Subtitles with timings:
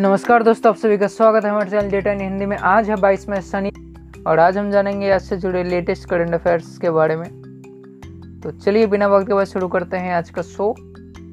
[0.00, 2.96] नमस्कार दोस्तों, आप सभी का स्वागत है हमारे चैनल डेटा इन हिंदी में। आज है
[2.96, 3.70] बाईस में शनि
[4.26, 8.86] और आज हम जानेंगे आज से जुड़े लेटेस्ट करंट अफेयर्स के बारे में। तो चलिए
[8.86, 10.74] बिना वक्त के बाद शुरू करते हैं आज का शो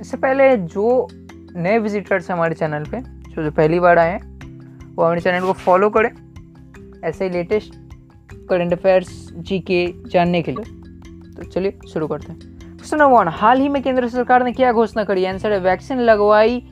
[0.00, 1.08] इससे पहले जो
[1.56, 5.46] नए विजिटर्स हैं हमारे चैनल पे, जो जो पहली बार आए हैं, वो हमारे चैनल
[5.46, 6.10] को फॉलो करें।
[7.04, 7.74] ऐसे ही latest
[8.48, 10.64] current affairs G K जानने के लिए।
[11.34, 14.72] तो चलिए शुरू करते हैं। क्वेश्चन नंबर वन हाल ही में केंद्र सरकार ने क्या
[14.72, 15.24] घोषणा करी?
[15.24, 16.68] आंसर है वैक्सीन लगवाई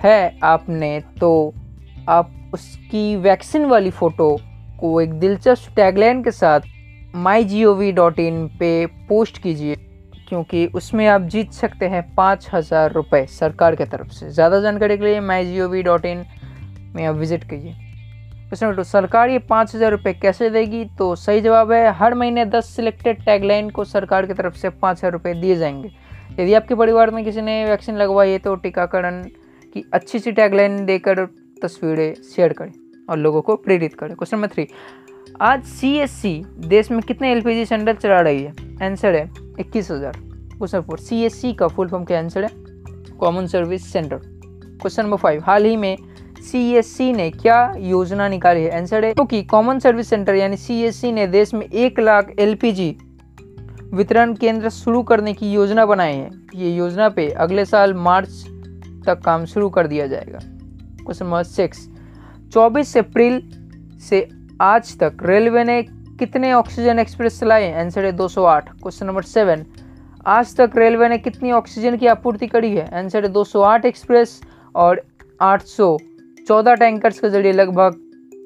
[0.00, 1.32] है आपने तो
[2.08, 4.36] आप उसकी वैक्सीन वाली फ़ोटो
[4.80, 6.60] को एक दिलचस्प टैगलाइन के साथ
[7.16, 9.74] माई जी ओ वी डॉट इन पे पोस्ट कीजिए,
[10.28, 14.96] क्योंकि उसमें आप जीत सकते हैं पाँच हज़ार रुपये सरकार के तरफ़ से। ज़्यादा जानकारी
[14.96, 16.24] के लिए माई जी ओ वी डॉट इन
[16.94, 20.84] में आप विज़िट कीजिए। क्वेश्चन टू सरकार ये पाँच हज़ार रुपये कैसे देगी?
[20.98, 24.98] तो सही जवाब है, हर महीने दस सिलेक्टेड टैगलाइन को सरकार की तरफ़ से पाँच
[24.98, 25.90] हज़ार रुपये दिए जाएँगे।
[26.32, 29.22] यदि आपके परिवार में किसी ने वैक्सीन लगवाई है तो टीकाकरण
[29.74, 31.24] की अच्छी सी टैगलाइन देकर
[31.62, 32.72] तस्वीरें शेयर करें
[33.08, 34.66] और लोगों को प्रेरित करें। क्वेश्चन नंबर थ्री
[35.40, 38.54] आज सीएससी देश में कितने एल पी सेंटर चला रही है?
[38.82, 42.50] आंसर है इक्कीस हज़ार। क्वेश्चन नंबर फोर सी का फुल फॉर्म क्या आंसर है?
[43.18, 45.96] Common service centre question number five हाल ही में
[46.42, 48.76] सीएससी ने क्या योजना निकाली है?
[48.76, 52.96] आंसर है क्योंकि कॉमन सर्विस सेंटर यानी सीएससी ने देश में एक लाख एलपीजी
[53.94, 58.44] वितरण केंद्र शुरू करने की योजना बनाई है। ये योजना पे अगले साल मार्च
[59.06, 60.38] तक काम शुरू कर दिया जाएगा।
[61.04, 61.88] Question number six.
[62.52, 63.42] चौबीस अप्रैल
[64.10, 64.28] से
[64.60, 67.80] आज तक रेलवे ने कितने ऑक्सीजन एक्सप्रेस चलाए?
[67.80, 69.64] आंसर है 208 क्वेश्चन नंबर सेवन।
[70.26, 72.98] आज तक रेलवे ने कितनी ऑक्सीजन की आपूर्ति करी है?
[72.98, 74.40] आंसर है 208 एक्सप्रेस
[74.74, 75.02] और
[75.40, 77.94] 814 टैंकर्स के ज़रिए लगभग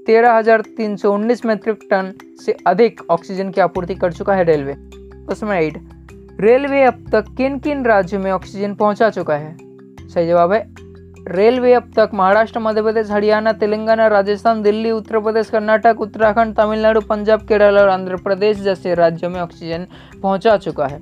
[0.06, 2.12] 13,319 मीट्रिक टन
[2.46, 4.74] से अधिक ऑक्सीजन की आपूर्ति कर चुका है railway.
[4.78, 5.80] Question number eight.
[6.40, 9.56] Railway अब तक किन किन राज्यों में ऑक्सीजन पहुँचा चुका है?
[10.14, 10.74] सही जवाब है।
[11.28, 17.00] रेलवे अब तक महाराष्ट्र, मध्य प्रदेश, हरियाणा, तेलंगाना, राजस्थान, दिल्ली, उत्तर प्रदेश, कर्नाटक, उत्तराखंड, तमिलनाडु,
[17.00, 19.86] पंजाब, केरल और आंध्र प्रदेश जैसे राज्यों में ऑक्सीजन
[20.22, 20.98] पहुँचा चुका है।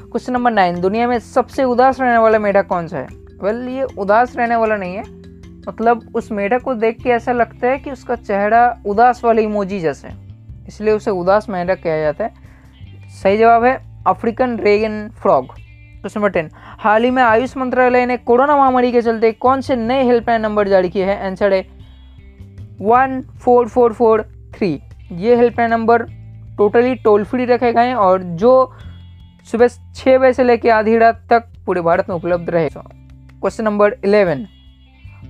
[0.00, 3.08] क्वेश्चन नंबर नाइन, दुनिया में सबसे उदास रहने वाला मेढक कौन सा है?
[3.42, 5.02] वेल ये उदास रहने वाला नहीं है।
[5.68, 9.80] मतलब उस मेढक को देख के ऐसा लगता है कि उसका चेहरा उदास वाले इमोजी
[9.80, 10.08] जैसे
[10.68, 12.34] इसलिए उसे उदास मेढक कहा जाता है।
[13.22, 15.46] सही जवाब है, African Reagan frog.
[16.04, 16.48] Question number ten
[16.78, 20.68] हाल ही में आयुष मंत्रालय ने कोरोना महामारी के चलते कौन से नए हेल्पलाइन नंबर
[20.68, 21.26] जारी किए हैं?
[21.26, 21.60] आंसर है
[22.80, 24.22] one four four four
[24.54, 24.80] three
[25.12, 26.02] ये helpline number
[26.58, 28.72] totally toll free रखे गए हैं और जो
[29.52, 33.96] सुबह छः बजे से लेकर आधी रात तक पूरे भारत में उपलब्ध रहे। क्वेश्चन नंबर
[34.04, 34.46] इलेवन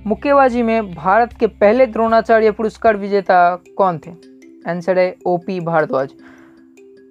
[0.07, 4.11] मुक्केबाजी में भारत के पहले द्रोणाचार्य पुरस्कार विजेता कौन थे?
[4.69, 6.09] आंसर है OP Bhardwaj.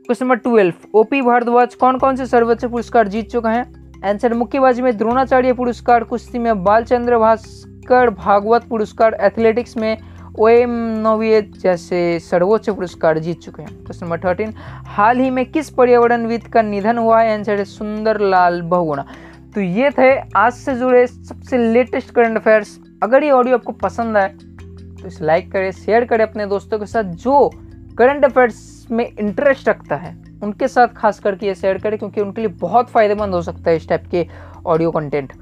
[0.05, 3.61] Question number twelve, OP Bhardwaj कौन कौन से सर्वोच्च पुरस्कार जीत चुका है?
[4.05, 9.97] आंसर मुक्केबाजी में द्रोणाचार्य पुरस्कार, कुश्ती में बालचंद्र भास्कर, भागवत पुरस्कार एथलेटिक्स में
[10.39, 14.53] ओ एम नोवियत जैसे सर्वोच्च पुरस्कार जीत चुके हैं। क्वेश्चन नंबर थर्टीन
[14.89, 17.37] हाल ही में किस पर्यावरणविद का निधन हुआ है?
[17.39, 19.07] आंसर है सुंदर लाल बहुगुणा।
[19.55, 24.17] तो ये थे आज से जुड़े सबसे लेटेस्ट करंट अफेयर्स अगर ये ऑडियो आपको पसंद
[24.17, 27.51] आए तो इसे लाइक करें शेयर करें अपने दोस्तों के साथ जो
[27.99, 32.41] करंट अफेयर्स में इंटरेस्ट रखता है। उनके साथ खास करके ये शेयर करें क्योंकि उनके
[32.41, 34.27] लिए बहुत फ़ायदेमंद हो सकता है इस टाइप के
[34.67, 35.33] ऑडियो कंटेंट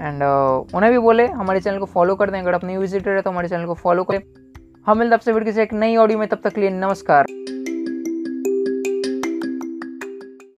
[0.00, 3.10] एंड uh, उन्हें भी बोले हमारे चैनल को फॉलो कर दें। अगर आप न्यू विजिटर
[3.10, 4.20] है तो हमारे चैनल को फॉलो करें।
[4.86, 7.26] हम मिलते आपसे फिर किसी एक नई ऑडियो में तब तक लिए नमस्कार।